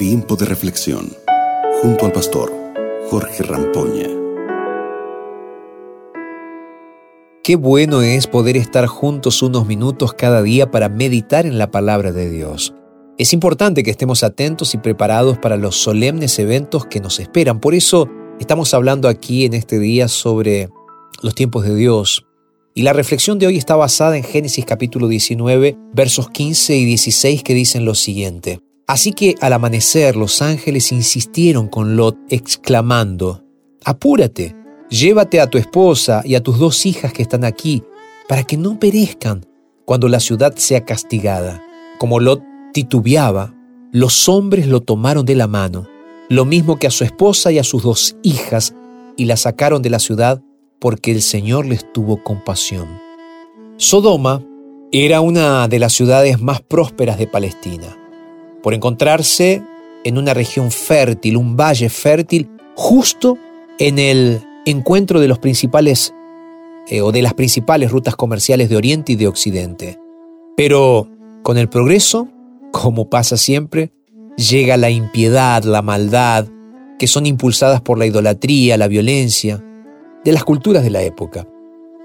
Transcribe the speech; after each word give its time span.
Tiempo 0.00 0.34
de 0.34 0.46
reflexión 0.46 1.14
junto 1.82 2.06
al 2.06 2.12
pastor 2.12 2.50
Jorge 3.10 3.42
Rampoña. 3.42 4.08
Qué 7.44 7.56
bueno 7.56 8.00
es 8.00 8.26
poder 8.26 8.56
estar 8.56 8.86
juntos 8.86 9.42
unos 9.42 9.66
minutos 9.66 10.14
cada 10.14 10.42
día 10.42 10.70
para 10.70 10.88
meditar 10.88 11.44
en 11.44 11.58
la 11.58 11.70
palabra 11.70 12.12
de 12.12 12.30
Dios. 12.30 12.72
Es 13.18 13.34
importante 13.34 13.82
que 13.82 13.90
estemos 13.90 14.24
atentos 14.24 14.72
y 14.72 14.78
preparados 14.78 15.36
para 15.36 15.58
los 15.58 15.76
solemnes 15.76 16.38
eventos 16.38 16.86
que 16.86 17.00
nos 17.00 17.20
esperan. 17.20 17.60
Por 17.60 17.74
eso 17.74 18.08
estamos 18.40 18.72
hablando 18.72 19.06
aquí 19.06 19.44
en 19.44 19.52
este 19.52 19.78
día 19.78 20.08
sobre 20.08 20.70
los 21.20 21.34
tiempos 21.34 21.66
de 21.66 21.74
Dios. 21.74 22.24
Y 22.74 22.84
la 22.84 22.94
reflexión 22.94 23.38
de 23.38 23.48
hoy 23.48 23.58
está 23.58 23.76
basada 23.76 24.16
en 24.16 24.24
Génesis 24.24 24.64
capítulo 24.64 25.08
19, 25.08 25.76
versos 25.92 26.30
15 26.30 26.74
y 26.74 26.86
16 26.86 27.42
que 27.42 27.52
dicen 27.52 27.84
lo 27.84 27.94
siguiente. 27.94 28.60
Así 28.90 29.12
que 29.12 29.36
al 29.40 29.52
amanecer 29.52 30.16
los 30.16 30.42
ángeles 30.42 30.90
insistieron 30.90 31.68
con 31.68 31.94
Lot 31.94 32.18
exclamando, 32.28 33.44
Apúrate, 33.84 34.56
llévate 34.88 35.40
a 35.40 35.46
tu 35.46 35.58
esposa 35.58 36.22
y 36.24 36.34
a 36.34 36.42
tus 36.42 36.58
dos 36.58 36.84
hijas 36.86 37.12
que 37.12 37.22
están 37.22 37.44
aquí, 37.44 37.84
para 38.28 38.42
que 38.42 38.56
no 38.56 38.80
perezcan 38.80 39.46
cuando 39.84 40.08
la 40.08 40.18
ciudad 40.18 40.56
sea 40.56 40.84
castigada. 40.84 41.62
Como 42.00 42.18
Lot 42.18 42.42
titubeaba, 42.72 43.54
los 43.92 44.28
hombres 44.28 44.66
lo 44.66 44.80
tomaron 44.80 45.24
de 45.24 45.36
la 45.36 45.46
mano, 45.46 45.86
lo 46.28 46.44
mismo 46.44 46.80
que 46.80 46.88
a 46.88 46.90
su 46.90 47.04
esposa 47.04 47.52
y 47.52 47.60
a 47.60 47.64
sus 47.64 47.84
dos 47.84 48.16
hijas, 48.24 48.74
y 49.16 49.26
la 49.26 49.36
sacaron 49.36 49.82
de 49.82 49.90
la 49.90 50.00
ciudad 50.00 50.42
porque 50.80 51.12
el 51.12 51.22
Señor 51.22 51.64
les 51.64 51.92
tuvo 51.92 52.24
compasión. 52.24 52.88
Sodoma 53.76 54.44
era 54.90 55.20
una 55.20 55.68
de 55.68 55.78
las 55.78 55.92
ciudades 55.92 56.40
más 56.40 56.60
prósperas 56.60 57.18
de 57.18 57.28
Palestina, 57.28 57.96
por 58.62 58.74
encontrarse 58.74 59.62
en 60.04 60.18
una 60.18 60.34
región 60.34 60.70
fértil, 60.70 61.36
un 61.36 61.56
valle 61.56 61.88
fértil, 61.88 62.48
justo 62.74 63.38
en 63.78 63.98
el 63.98 64.40
encuentro 64.66 65.20
de 65.20 65.28
los 65.28 65.38
principales 65.38 66.14
eh, 66.88 67.02
o 67.02 67.12
de 67.12 67.22
las 67.22 67.34
principales 67.34 67.90
rutas 67.90 68.16
comerciales 68.16 68.68
de 68.68 68.76
Oriente 68.76 69.12
y 69.12 69.16
de 69.16 69.26
Occidente. 69.26 69.98
Pero 70.56 71.08
con 71.42 71.58
el 71.58 71.68
progreso, 71.68 72.28
como 72.72 73.08
pasa 73.08 73.36
siempre, 73.36 73.92
llega 74.36 74.76
la 74.76 74.90
impiedad, 74.90 75.62
la 75.64 75.82
maldad, 75.82 76.46
que 76.98 77.06
son 77.06 77.26
impulsadas 77.26 77.80
por 77.80 77.98
la 77.98 78.06
idolatría, 78.06 78.76
la 78.76 78.88
violencia, 78.88 79.64
de 80.24 80.32
las 80.32 80.44
culturas 80.44 80.82
de 80.82 80.90
la 80.90 81.02
época. 81.02 81.46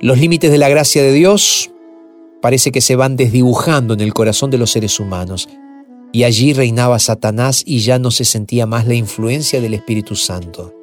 Los 0.00 0.18
límites 0.18 0.50
de 0.50 0.58
la 0.58 0.68
gracia 0.68 1.02
de 1.02 1.12
Dios 1.12 1.70
parece 2.40 2.72
que 2.72 2.80
se 2.80 2.96
van 2.96 3.16
desdibujando 3.16 3.94
en 3.94 4.00
el 4.00 4.14
corazón 4.14 4.50
de 4.50 4.58
los 4.58 4.70
seres 4.70 4.98
humanos, 4.98 5.48
y 6.12 6.24
allí 6.24 6.52
reinaba 6.52 6.98
Satanás 6.98 7.62
y 7.64 7.80
ya 7.80 7.98
no 7.98 8.10
se 8.10 8.24
sentía 8.24 8.66
más 8.66 8.86
la 8.86 8.94
influencia 8.94 9.60
del 9.60 9.74
Espíritu 9.74 10.16
Santo. 10.16 10.74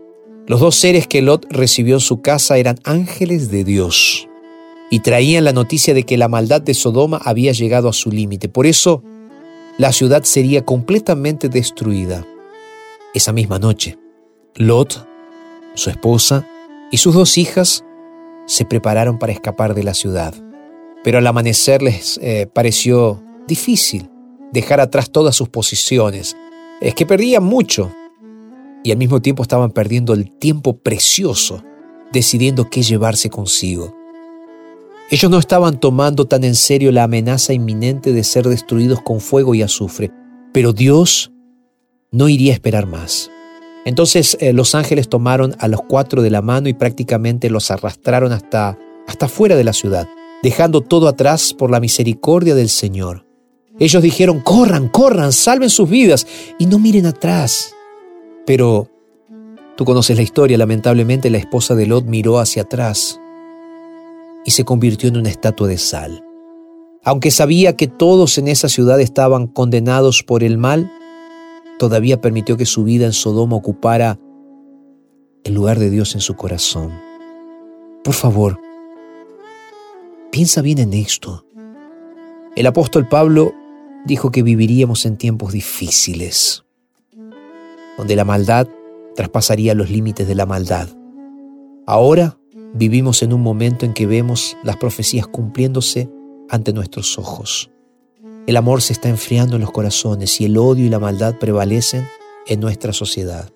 Los 0.47 0.61
dos 0.61 0.75
seres 0.75 1.07
que 1.07 1.21
Lot 1.21 1.45
recibió 1.49 1.95
en 1.95 1.99
su 1.99 2.21
casa 2.21 2.57
eran 2.57 2.79
ángeles 2.85 3.51
de 3.51 3.63
Dios 3.65 4.29
y 4.89 5.01
traían 5.01 5.43
la 5.43 5.51
noticia 5.51 5.93
de 5.93 6.03
que 6.03 6.17
la 6.17 6.29
maldad 6.29 6.61
de 6.61 6.73
Sodoma 6.73 7.19
había 7.23 7.51
llegado 7.51 7.89
a 7.89 7.93
su 7.93 8.09
límite. 8.09 8.47
Por 8.47 8.65
eso, 8.65 9.03
la 9.77 9.91
ciudad 9.91 10.23
sería 10.23 10.63
completamente 10.63 11.49
destruida. 11.49 12.25
Esa 13.13 13.33
misma 13.33 13.59
noche, 13.59 13.97
Lot, 14.55 15.05
su 15.73 15.89
esposa 15.89 16.47
y 16.91 16.97
sus 16.97 17.13
dos 17.13 17.37
hijas 17.37 17.83
se 18.45 18.63
prepararon 18.63 19.19
para 19.19 19.33
escapar 19.33 19.75
de 19.75 19.83
la 19.83 19.93
ciudad. 19.93 20.33
Pero 21.03 21.17
al 21.17 21.27
amanecer 21.27 21.81
les 21.81 22.17
eh, 22.23 22.47
pareció 22.51 23.21
difícil 23.47 24.09
dejar 24.51 24.79
atrás 24.79 25.11
todas 25.11 25.35
sus 25.35 25.49
posiciones. 25.49 26.35
Es 26.81 26.95
que 26.95 27.05
perdían 27.05 27.43
mucho 27.43 27.91
y 28.83 28.91
al 28.91 28.97
mismo 28.97 29.21
tiempo 29.21 29.43
estaban 29.43 29.71
perdiendo 29.71 30.13
el 30.13 30.31
tiempo 30.31 30.77
precioso 30.77 31.63
decidiendo 32.11 32.69
qué 32.69 32.81
llevarse 32.81 33.29
consigo. 33.29 33.95
Ellos 35.09 35.31
no 35.31 35.39
estaban 35.39 35.79
tomando 35.79 36.25
tan 36.25 36.43
en 36.43 36.55
serio 36.55 36.91
la 36.91 37.03
amenaza 37.03 37.53
inminente 37.53 38.11
de 38.11 38.23
ser 38.23 38.47
destruidos 38.47 39.01
con 39.01 39.21
fuego 39.21 39.55
y 39.55 39.61
azufre, 39.61 40.11
pero 40.53 40.73
Dios 40.73 41.31
no 42.11 42.27
iría 42.27 42.51
a 42.51 42.55
esperar 42.55 42.87
más. 42.87 43.31
Entonces 43.85 44.37
eh, 44.41 44.51
los 44.51 44.75
ángeles 44.75 45.07
tomaron 45.07 45.55
a 45.59 45.69
los 45.69 45.81
cuatro 45.81 46.21
de 46.21 46.29
la 46.29 46.41
mano 46.41 46.67
y 46.67 46.73
prácticamente 46.73 47.49
los 47.49 47.71
arrastraron 47.71 48.33
hasta, 48.33 48.77
hasta 49.07 49.29
fuera 49.29 49.55
de 49.55 49.63
la 49.63 49.71
ciudad, 49.71 50.09
dejando 50.43 50.81
todo 50.81 51.07
atrás 51.07 51.53
por 51.53 51.71
la 51.71 51.79
misericordia 51.79 52.53
del 52.53 52.69
Señor. 52.69 53.26
Ellos 53.79 54.01
dijeron, 54.01 54.39
corran, 54.39 54.87
corran, 54.87 55.31
salven 55.31 55.69
sus 55.69 55.89
vidas 55.89 56.25
y 56.57 56.65
no 56.65 56.79
miren 56.79 57.05
atrás. 57.05 57.75
Pero 58.45 58.89
tú 59.75 59.85
conoces 59.85 60.15
la 60.15 60.23
historia, 60.23 60.57
lamentablemente 60.57 61.29
la 61.29 61.37
esposa 61.37 61.75
de 61.75 61.85
Lot 61.85 62.05
miró 62.05 62.39
hacia 62.39 62.63
atrás 62.63 63.19
y 64.45 64.51
se 64.51 64.63
convirtió 64.63 65.09
en 65.09 65.17
una 65.17 65.29
estatua 65.29 65.67
de 65.67 65.77
sal. 65.77 66.23
Aunque 67.03 67.31
sabía 67.31 67.75
que 67.75 67.87
todos 67.87 68.37
en 68.37 68.47
esa 68.47 68.67
ciudad 68.67 68.99
estaban 68.99 69.47
condenados 69.47 70.23
por 70.23 70.43
el 70.43 70.57
mal, 70.57 70.91
todavía 71.77 72.19
permitió 72.19 72.57
que 72.57 72.65
su 72.65 72.83
vida 72.83 73.05
en 73.05 73.13
Sodoma 73.13 73.55
ocupara 73.55 74.19
el 75.43 75.53
lugar 75.53 75.77
de 75.79 75.89
Dios 75.89 76.15
en 76.15 76.21
su 76.21 76.35
corazón. 76.35 76.91
Por 78.03 78.13
favor, 78.13 78.59
piensa 80.31 80.61
bien 80.61 80.79
en 80.79 80.93
esto. 80.93 81.45
El 82.55 82.65
apóstol 82.65 83.07
Pablo 83.07 83.53
dijo 84.07 84.31
que 84.31 84.41
viviríamos 84.41 85.05
en 85.05 85.17
tiempos 85.17 85.53
difíciles, 85.53 86.63
donde 87.97 88.15
la 88.15 88.25
maldad 88.25 88.67
traspasaría 89.15 89.75
los 89.75 89.89
límites 89.89 90.27
de 90.27 90.35
la 90.35 90.45
maldad. 90.45 90.87
Ahora 91.85 92.37
vivimos 92.73 93.21
en 93.21 93.33
un 93.33 93.41
momento 93.41 93.85
en 93.85 93.93
que 93.93 94.07
vemos 94.07 94.55
las 94.63 94.77
profecías 94.77 95.27
cumpliéndose 95.27 96.09
ante 96.49 96.73
nuestros 96.73 97.19
ojos. 97.19 97.69
El 98.47 98.55
amor 98.55 98.81
se 98.81 98.93
está 98.93 99.09
enfriando 99.09 99.55
en 99.55 99.61
los 99.61 99.71
corazones 99.71 100.39
y 100.39 100.45
el 100.45 100.57
odio 100.57 100.85
y 100.85 100.89
la 100.89 100.99
maldad 100.99 101.35
prevalecen 101.37 102.07
en 102.45 102.61
nuestra 102.61 102.93
sociedad. 102.93 103.49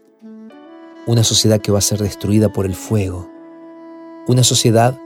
Una 1.08 1.24
sociedad 1.24 1.62
que 1.62 1.72
va 1.72 1.80
a 1.80 1.82
ser 1.82 2.00
destruida 2.00 2.52
por 2.52 2.66
el 2.66 2.76
fuego. 2.76 3.30
Una 4.28 4.44
sociedad 4.44 5.00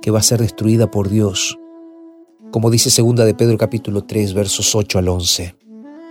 que 0.00 0.10
va 0.10 0.20
a 0.20 0.22
ser 0.22 0.40
destruida 0.40 0.90
por 0.90 1.08
Dios. 1.08 1.58
Como 2.52 2.70
dice 2.70 2.90
segunda 2.90 3.24
de 3.24 3.32
Pedro 3.32 3.56
capítulo 3.56 4.04
3 4.04 4.34
versos 4.34 4.74
8 4.74 4.98
al 4.98 5.08
11. 5.08 5.56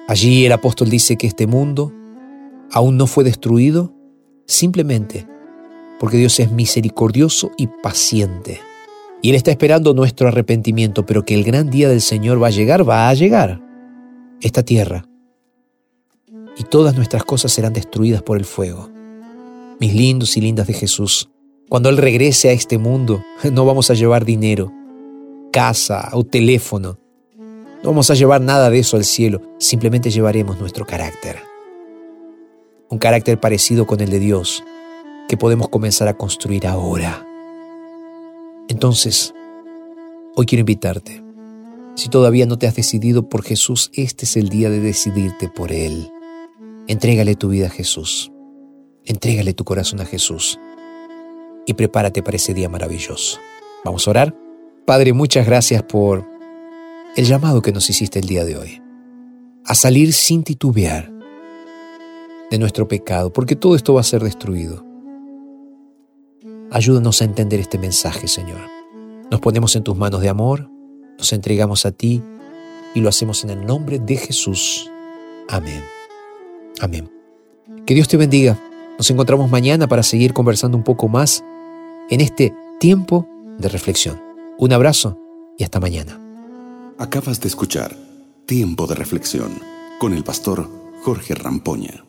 Allí 0.07 0.43
el 0.43 0.51
apóstol 0.51 0.89
dice 0.89 1.15
que 1.15 1.27
este 1.27 1.45
mundo 1.45 1.93
aún 2.71 2.97
no 2.97 3.05
fue 3.05 3.23
destruido 3.23 3.93
simplemente 4.47 5.27
porque 5.99 6.17
Dios 6.17 6.39
es 6.39 6.51
misericordioso 6.51 7.51
y 7.59 7.67
paciente 7.67 8.59
y 9.21 9.29
Él 9.29 9.35
está 9.35 9.51
esperando 9.51 9.93
nuestro 9.93 10.29
arrepentimiento, 10.29 11.05
pero 11.05 11.23
que 11.23 11.35
el 11.35 11.43
gran 11.43 11.69
día 11.69 11.87
del 11.87 12.01
Señor 12.01 12.41
va 12.41 12.47
a 12.47 12.51
llegar, 12.51 12.89
va 12.89 13.07
a 13.07 13.13
llegar. 13.13 13.61
Esta 14.41 14.63
tierra 14.63 15.05
y 16.57 16.63
todas 16.63 16.95
nuestras 16.95 17.23
cosas 17.23 17.51
serán 17.51 17.73
destruidas 17.73 18.23
por 18.23 18.39
el 18.39 18.45
fuego. 18.45 18.89
Mis 19.79 19.93
lindos 19.93 20.35
y 20.37 20.41
lindas 20.41 20.65
de 20.65 20.73
Jesús, 20.73 21.29
cuando 21.69 21.89
Él 21.89 21.97
regrese 21.97 22.49
a 22.49 22.51
este 22.51 22.79
mundo, 22.79 23.23
no 23.53 23.63
vamos 23.63 23.91
a 23.91 23.93
llevar 23.93 24.25
dinero, 24.25 24.73
casa 25.51 26.09
o 26.13 26.23
teléfono. 26.23 26.97
No 27.83 27.89
vamos 27.89 28.09
a 28.09 28.15
llevar 28.15 28.41
nada 28.41 28.69
de 28.69 28.79
eso 28.79 28.97
al 28.97 29.05
cielo, 29.05 29.41
simplemente 29.59 30.09
llevaremos 30.09 30.59
nuestro 30.59 30.85
carácter. 30.85 31.37
Un 32.89 32.97
carácter 32.97 33.39
parecido 33.39 33.85
con 33.85 34.01
el 34.01 34.09
de 34.09 34.19
Dios, 34.19 34.63
que 35.27 35.37
podemos 35.37 35.69
comenzar 35.69 36.07
a 36.07 36.15
construir 36.15 36.67
ahora. 36.67 37.25
Entonces, 38.67 39.33
hoy 40.35 40.45
quiero 40.45 40.61
invitarte. 40.61 41.23
Si 41.95 42.09
todavía 42.09 42.45
no 42.45 42.57
te 42.57 42.67
has 42.67 42.75
decidido 42.75 43.27
por 43.27 43.43
Jesús, 43.43 43.91
este 43.93 44.25
es 44.25 44.37
el 44.37 44.49
día 44.49 44.69
de 44.69 44.79
decidirte 44.79 45.49
por 45.49 45.71
Él. 45.71 46.11
Entrégale 46.87 47.35
tu 47.35 47.49
vida 47.49 47.67
a 47.67 47.69
Jesús. 47.69 48.31
Entrégale 49.05 49.53
tu 49.53 49.63
corazón 49.63 49.99
a 50.01 50.05
Jesús. 50.05 50.59
Y 51.65 51.73
prepárate 51.73 52.23
para 52.23 52.37
ese 52.37 52.53
día 52.53 52.69
maravilloso. 52.69 53.39
Vamos 53.83 54.07
a 54.07 54.11
orar. 54.11 54.50
Padre, 54.85 55.13
muchas 55.13 55.45
gracias 55.45 55.83
por 55.83 56.27
el 57.15 57.25
llamado 57.25 57.61
que 57.61 57.71
nos 57.71 57.89
hiciste 57.89 58.19
el 58.19 58.25
día 58.25 58.43
de 58.45 58.57
hoy. 58.57 58.81
A 59.65 59.75
salir 59.75 60.11
sin 60.11 60.43
titubear 60.43 61.11
de 62.49 62.57
nuestro 62.57 62.87
pecado, 62.87 63.31
porque 63.31 63.55
todo 63.55 63.75
esto 63.75 63.93
va 63.93 64.01
a 64.01 64.05
ser 64.05 64.23
destruido. 64.23 64.83
Ayúdanos 66.71 67.21
a 67.21 67.25
entender 67.25 67.59
este 67.59 67.77
mensaje, 67.77 68.27
Señor. 68.27 68.61
Nos 69.29 69.39
ponemos 69.39 69.75
en 69.75 69.83
tus 69.83 69.95
manos 69.95 70.21
de 70.21 70.29
amor, 70.29 70.69
nos 71.17 71.31
entregamos 71.31 71.85
a 71.85 71.91
ti 71.91 72.23
y 72.95 73.01
lo 73.01 73.09
hacemos 73.09 73.43
en 73.43 73.51
el 73.51 73.65
nombre 73.65 73.99
de 73.99 74.17
Jesús. 74.17 74.91
Amén. 75.47 75.83
Amén. 76.79 77.09
Que 77.85 77.93
Dios 77.93 78.07
te 78.07 78.17
bendiga. 78.17 78.57
Nos 78.97 79.09
encontramos 79.11 79.49
mañana 79.49 79.87
para 79.87 80.03
seguir 80.03 80.33
conversando 80.33 80.77
un 80.77 80.83
poco 80.83 81.07
más 81.07 81.43
en 82.09 82.19
este 82.19 82.53
tiempo 82.79 83.27
de 83.57 83.69
reflexión. 83.69 84.30
Un 84.61 84.73
abrazo 84.73 85.17
y 85.57 85.63
hasta 85.63 85.79
mañana. 85.79 86.19
Acabas 86.99 87.41
de 87.41 87.47
escuchar 87.47 87.97
Tiempo 88.45 88.85
de 88.85 88.93
Reflexión 88.93 89.59
con 89.99 90.13
el 90.13 90.23
pastor 90.23 90.69
Jorge 91.01 91.33
Rampoña. 91.33 92.05